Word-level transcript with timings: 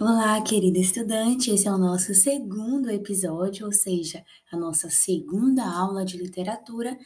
Olá, 0.00 0.40
querida 0.42 0.78
estudante, 0.78 1.50
esse 1.50 1.66
é 1.66 1.72
o 1.72 1.76
nosso 1.76 2.14
segundo 2.14 2.88
episódio, 2.88 3.66
ou 3.66 3.72
seja, 3.72 4.24
a 4.48 4.56
nossa 4.56 4.88
segunda 4.88 5.64
aula 5.64 6.04
de 6.04 6.16
literatura, 6.16 6.96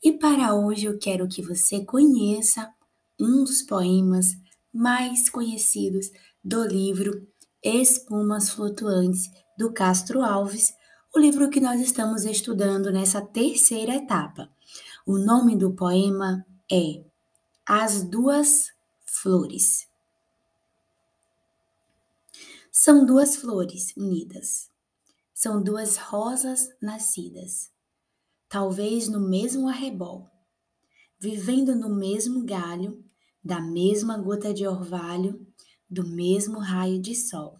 e 0.00 0.12
para 0.12 0.54
hoje 0.54 0.84
eu 0.84 0.96
quero 0.96 1.26
que 1.26 1.42
você 1.42 1.84
conheça 1.84 2.72
um 3.18 3.42
dos 3.42 3.62
poemas 3.62 4.36
mais 4.72 5.28
conhecidos 5.28 6.08
do 6.44 6.64
livro 6.64 7.26
Espumas 7.60 8.48
Flutuantes, 8.50 9.28
do 9.58 9.72
Castro 9.72 10.22
Alves, 10.22 10.72
o 11.12 11.18
livro 11.18 11.50
que 11.50 11.58
nós 11.58 11.80
estamos 11.80 12.24
estudando 12.24 12.92
nessa 12.92 13.20
terceira 13.20 13.96
etapa. 13.96 14.48
O 15.04 15.18
nome 15.18 15.56
do 15.56 15.72
poema 15.72 16.46
é 16.70 17.02
As 17.66 18.04
Duas 18.04 18.68
Flores. 19.04 19.95
São 22.78 23.06
duas 23.06 23.36
flores 23.36 23.94
unidas. 23.96 24.68
São 25.32 25.62
duas 25.62 25.96
rosas 25.96 26.68
nascidas, 26.80 27.70
talvez 28.50 29.08
no 29.08 29.18
mesmo 29.18 29.66
arrebol, 29.66 30.28
vivendo 31.18 31.74
no 31.74 31.88
mesmo 31.88 32.44
galho, 32.44 33.02
da 33.42 33.62
mesma 33.62 34.18
gota 34.18 34.52
de 34.52 34.66
orvalho, 34.66 35.40
do 35.88 36.06
mesmo 36.06 36.58
raio 36.58 37.00
de 37.00 37.14
sol. 37.14 37.58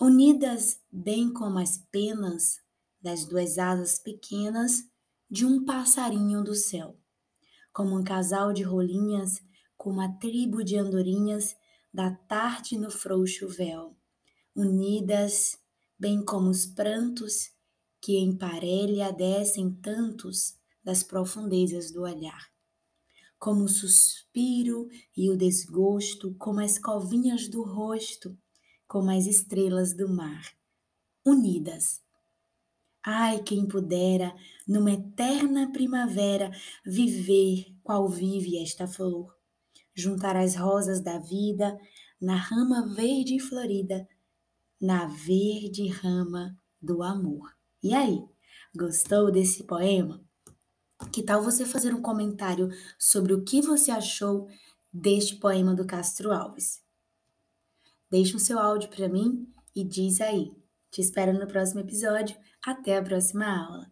Unidas 0.00 0.80
bem 0.90 1.30
como 1.30 1.58
as 1.58 1.76
penas 1.92 2.58
das 3.02 3.26
duas 3.26 3.58
asas 3.58 3.98
pequenas 3.98 4.82
de 5.30 5.44
um 5.44 5.62
passarinho 5.62 6.42
do 6.42 6.54
céu, 6.54 6.98
como 7.70 7.98
um 7.98 8.02
casal 8.02 8.54
de 8.54 8.62
rolinhas, 8.62 9.42
como 9.76 9.96
uma 9.96 10.18
tribo 10.18 10.64
de 10.64 10.78
andorinhas 10.78 11.54
da 11.92 12.10
tarde 12.10 12.78
no 12.78 12.90
frouxo 12.90 13.46
véu 13.46 13.94
unidas, 14.54 15.58
bem 15.98 16.24
como 16.24 16.50
os 16.50 16.66
prantos 16.66 17.50
que 18.00 18.16
em 18.16 18.36
parelha 18.36 19.12
descem 19.12 19.72
tantos 19.72 20.54
das 20.82 21.02
profundezas 21.02 21.92
do 21.92 22.02
olhar. 22.02 22.50
Como 23.38 23.64
o 23.64 23.68
suspiro 23.68 24.88
e 25.16 25.30
o 25.30 25.36
desgosto, 25.36 26.34
como 26.38 26.60
as 26.60 26.78
covinhas 26.78 27.48
do 27.48 27.62
rosto, 27.62 28.36
como 28.86 29.10
as 29.10 29.26
estrelas 29.26 29.96
do 29.96 30.08
mar, 30.08 30.42
unidas. 31.24 32.02
Ai, 33.04 33.42
quem 33.42 33.66
pudera, 33.66 34.34
numa 34.66 34.92
eterna 34.92 35.72
primavera, 35.72 36.50
viver 36.84 37.74
qual 37.82 38.08
vive 38.08 38.62
esta 38.62 38.86
flor, 38.86 39.34
juntar 39.94 40.36
as 40.36 40.54
rosas 40.54 41.00
da 41.00 41.18
vida 41.18 41.76
na 42.20 42.36
rama 42.36 42.94
verde 42.94 43.36
e 43.36 43.40
florida 43.40 44.06
na 44.82 45.06
verde 45.06 45.86
rama 45.86 46.56
do 46.80 47.04
amor. 47.04 47.54
E 47.80 47.94
aí, 47.94 48.18
gostou 48.76 49.30
desse 49.30 49.62
poema? 49.62 50.20
Que 51.12 51.22
tal 51.22 51.42
você 51.42 51.64
fazer 51.64 51.94
um 51.94 52.02
comentário 52.02 52.68
sobre 52.98 53.32
o 53.32 53.44
que 53.44 53.62
você 53.62 53.92
achou 53.92 54.48
deste 54.92 55.36
poema 55.36 55.74
do 55.74 55.86
Castro 55.86 56.32
Alves? 56.32 56.82
Deixe 58.10 58.34
o 58.36 58.40
seu 58.40 58.58
áudio 58.58 58.90
para 58.90 59.08
mim 59.08 59.46
e 59.74 59.84
diz 59.84 60.20
aí. 60.20 60.52
Te 60.90 61.00
espero 61.00 61.32
no 61.32 61.46
próximo 61.46 61.80
episódio. 61.80 62.36
Até 62.64 62.98
a 62.98 63.02
próxima 63.02 63.46
aula. 63.46 63.90